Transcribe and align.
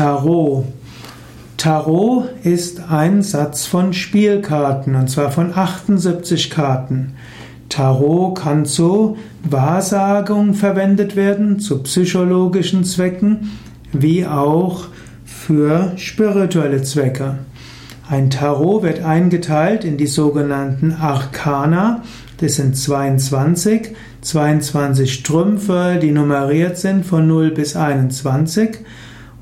Tarot. 0.00 0.64
Tarot 1.58 2.30
ist 2.42 2.80
ein 2.88 3.20
Satz 3.20 3.66
von 3.66 3.92
Spielkarten 3.92 4.94
und 4.94 5.10
zwar 5.10 5.30
von 5.30 5.54
78 5.54 6.48
Karten. 6.48 7.12
Tarot 7.68 8.38
kann 8.38 8.64
zur 8.64 9.18
Wahrsagung 9.42 10.54
verwendet 10.54 11.16
werden, 11.16 11.60
zu 11.60 11.82
psychologischen 11.82 12.82
Zwecken, 12.84 13.58
wie 13.92 14.24
auch 14.24 14.86
für 15.26 15.92
spirituelle 15.96 16.82
Zwecke. 16.82 17.40
Ein 18.08 18.30
Tarot 18.30 18.82
wird 18.82 19.04
eingeteilt 19.04 19.84
in 19.84 19.98
die 19.98 20.06
sogenannten 20.06 20.92
Arcana. 20.92 22.04
Das 22.38 22.54
sind 22.54 22.74
22, 22.74 23.94
22 24.22 25.24
Trümpfe, 25.24 25.98
die 26.00 26.10
nummeriert 26.10 26.78
sind 26.78 27.04
von 27.04 27.28
0 27.28 27.50
bis 27.50 27.76
21. 27.76 28.78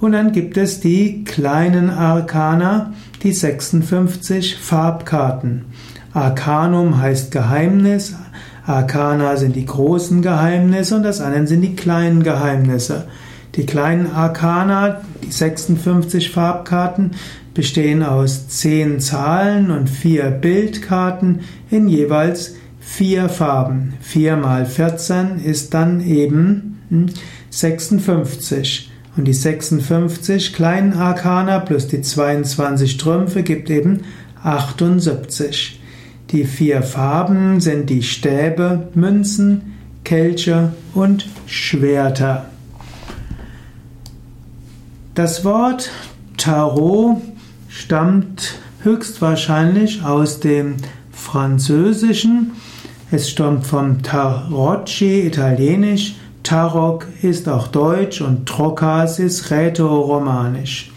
Und 0.00 0.12
dann 0.12 0.32
gibt 0.32 0.56
es 0.56 0.80
die 0.80 1.24
kleinen 1.24 1.90
Arkana, 1.90 2.92
die 3.22 3.32
56 3.32 4.56
Farbkarten. 4.56 5.64
Arkanum 6.12 6.98
heißt 7.00 7.30
Geheimnis, 7.30 8.14
Arkana 8.66 9.36
sind 9.36 9.54
die 9.54 9.64
großen 9.64 10.22
Geheimnisse 10.22 10.96
und 10.96 11.02
das 11.02 11.20
andere 11.20 11.46
sind 11.46 11.62
die 11.62 11.76
kleinen 11.76 12.22
Geheimnisse. 12.22 13.06
Die 13.54 13.64
kleinen 13.64 14.10
Arkana, 14.10 15.00
die 15.22 15.30
56 15.30 16.30
Farbkarten, 16.30 17.12
bestehen 17.54 18.02
aus 18.02 18.48
10 18.48 19.00
Zahlen 19.00 19.70
und 19.70 19.88
4 19.88 20.30
Bildkarten 20.30 21.40
in 21.70 21.88
jeweils 21.88 22.56
4 22.80 23.28
Farben. 23.28 23.94
4 24.00 24.36
mal 24.36 24.66
14 24.66 25.38
ist 25.42 25.72
dann 25.72 26.00
eben 26.00 26.78
56. 27.50 28.90
Und 29.16 29.24
die 29.24 29.32
56 29.32 30.52
kleinen 30.52 30.92
Arkana 30.92 31.60
plus 31.60 31.88
die 31.88 32.02
22 32.02 32.98
Trümpfe 32.98 33.42
gibt 33.42 33.70
eben 33.70 34.02
78. 34.42 35.80
Die 36.30 36.44
vier 36.44 36.82
Farben 36.82 37.60
sind 37.60 37.88
die 37.88 38.02
Stäbe, 38.02 38.88
Münzen, 38.94 39.74
Kelche 40.04 40.72
und 40.92 41.26
Schwerter. 41.46 42.46
Das 45.14 45.44
Wort 45.44 45.90
Tarot 46.36 47.22
stammt 47.68 48.58
höchstwahrscheinlich 48.82 50.04
aus 50.04 50.40
dem 50.40 50.76
Französischen. 51.10 52.52
Es 53.10 53.30
stammt 53.30 53.66
vom 53.66 54.02
Tarocchi, 54.02 55.20
italienisch, 55.26 56.16
Tarok 56.46 57.08
ist 57.22 57.48
auch 57.48 57.66
deutsch 57.66 58.20
und 58.20 58.46
Trokas 58.46 59.18
ist 59.18 59.50
rätoromanisch. 59.50 60.92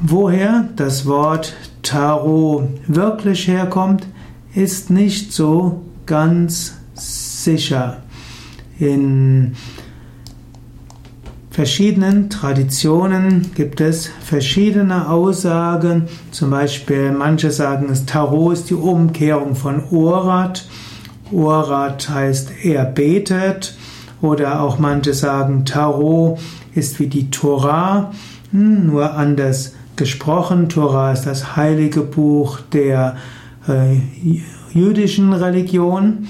Woher 0.00 0.68
das 0.74 1.06
Wort 1.06 1.54
Tarot 1.82 2.64
wirklich 2.88 3.46
herkommt, 3.46 4.08
ist 4.56 4.90
nicht 4.90 5.32
so 5.32 5.82
ganz 6.04 6.74
sicher. 6.94 7.98
In 8.80 9.54
verschiedenen 11.52 12.28
Traditionen 12.28 13.52
gibt 13.54 13.80
es 13.80 14.10
verschiedene 14.24 15.08
Aussagen. 15.08 16.08
Zum 16.32 16.50
Beispiel, 16.50 17.12
manche 17.12 17.52
sagen, 17.52 17.86
das 17.86 18.04
Tarot 18.04 18.54
ist 18.54 18.70
die 18.70 18.74
Umkehrung 18.74 19.54
von 19.54 19.80
Orat. 19.92 20.66
Orat 21.32 22.08
heißt 22.08 22.64
er 22.64 22.84
betet 22.84 23.76
oder 24.20 24.60
auch 24.60 24.78
manche 24.78 25.14
sagen 25.14 25.64
Tarot 25.64 26.38
ist 26.74 27.00
wie 27.00 27.08
die 27.08 27.30
Torah, 27.30 28.12
hm, 28.50 28.86
nur 28.86 29.14
anders 29.14 29.74
gesprochen. 29.96 30.68
Torah 30.68 31.12
ist 31.12 31.26
das 31.26 31.56
heilige 31.56 32.00
Buch 32.00 32.60
der 32.72 33.16
äh, 33.68 33.96
jüdischen 34.72 35.32
Religion. 35.32 36.28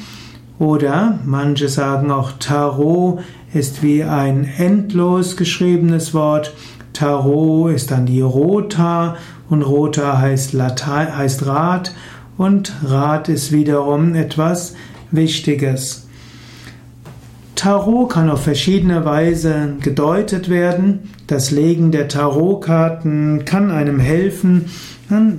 Oder 0.59 1.19
manche 1.25 1.69
sagen 1.69 2.11
auch 2.11 2.33
Tarot 2.39 3.21
ist 3.53 3.83
wie 3.83 4.05
ein 4.05 4.45
endlos 4.45 5.37
geschriebenes 5.37 6.15
Wort. 6.15 6.55
Tarot 6.93 7.73
ist 7.73 7.91
dann 7.91 8.07
die 8.07 8.21
Rota 8.21 9.17
und 9.49 9.63
Rota 9.63 10.19
heißt, 10.19 10.53
Latein, 10.53 11.17
heißt 11.17 11.47
Rat 11.47 11.93
und 12.37 12.73
Rat 12.85 13.29
ist 13.29 13.53
wiederum 13.53 14.15
etwas 14.15 14.75
Wichtiges. 15.11 16.07
Tarot 17.55 18.11
kann 18.11 18.29
auf 18.29 18.43
verschiedene 18.43 19.05
Weise 19.05 19.75
gedeutet 19.81 20.49
werden. 20.49 21.11
Das 21.29 21.51
Legen 21.51 21.93
der 21.93 22.09
Tarotkarten 22.09 23.45
kann 23.45 23.71
einem 23.71 24.01
helfen, 24.01 24.65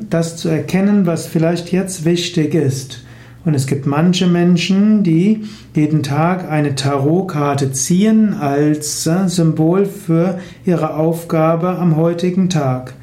das 0.09 0.37
zu 0.37 0.47
erkennen, 0.47 1.05
was 1.05 1.25
vielleicht 1.25 1.71
jetzt 1.71 2.05
wichtig 2.05 2.53
ist. 2.53 3.03
Und 3.45 3.55
es 3.55 3.67
gibt 3.67 3.85
manche 3.85 4.27
Menschen, 4.27 5.03
die 5.03 5.43
jeden 5.75 6.01
Tag 6.01 6.49
eine 6.49 6.75
Tarotkarte 6.75 7.73
ziehen 7.73 8.33
als 8.33 9.05
äh, 9.05 9.27
Symbol 9.27 9.85
für 9.85 10.39
ihre 10.65 10.95
Aufgabe 10.95 11.77
am 11.77 11.97
heutigen 11.97 12.49
Tag. 12.49 12.93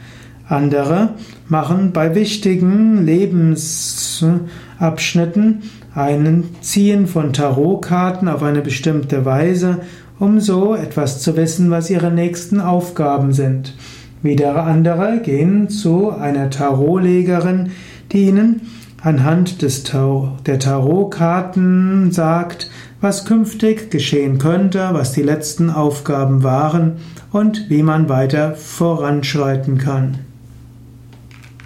Andere 0.51 1.15
machen 1.49 1.93
bei 1.93 2.15
wichtigen 2.17 3.07
Lebensabschnitten 3.07 5.63
einen 5.95 6.57
Ziehen 6.61 7.07
von 7.07 7.33
Tarotkarten 7.33 8.27
auf 8.27 8.43
eine 8.43 8.61
bestimmte 8.61 9.25
Weise, 9.25 9.83
um 10.19 10.41
so 10.41 10.75
etwas 10.75 11.21
zu 11.21 11.37
wissen, 11.37 11.71
was 11.71 11.89
ihre 11.89 12.11
nächsten 12.11 12.61
Aufgaben 12.61 13.33
sind. 13.33 13.77
Wieder 14.23 14.65
andere 14.65 15.21
gehen 15.23 15.69
zu 15.69 16.11
einer 16.11 16.51
Tarotlegerin, 16.51 17.71
die 18.11 18.27
ihnen 18.27 18.63
anhand 19.03 19.63
des 19.63 19.85
Tarot, 19.85 20.31
der 20.47 20.59
Tarotkarten 20.59 22.11
sagt, 22.11 22.69
was 23.01 23.25
künftig 23.25 23.93
geschehen 23.93 24.39
könnte, 24.39 24.89
was 24.93 25.13
die 25.13 25.23
letzten 25.23 25.71
Aufgaben 25.71 26.43
waren 26.43 26.95
und 27.31 27.71
wie 27.71 27.85
man 27.85 28.09
weiter 28.09 28.57
voranschreiten 28.57 29.79
kann. 29.79 30.19